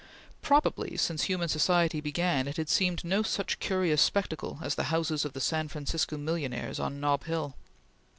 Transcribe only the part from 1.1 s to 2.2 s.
human society